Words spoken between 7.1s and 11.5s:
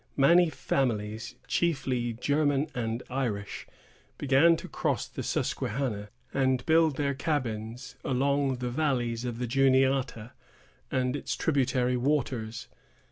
cabins along the valleys of the Juniata and its